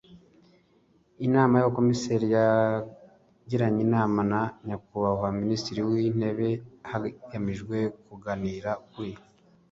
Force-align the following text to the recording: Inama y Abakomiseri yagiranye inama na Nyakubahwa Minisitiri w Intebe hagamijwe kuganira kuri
Inama 1.25 1.53
y 1.57 1.61
Abakomiseri 1.63 2.27
yagiranye 2.37 3.79
inama 3.87 4.19
na 4.31 4.41
Nyakubahwa 4.65 5.27
Minisitiri 5.41 5.79
w 5.87 5.91
Intebe 6.09 6.49
hagamijwe 6.89 7.77
kuganira 8.05 8.71
kuri 8.91 9.11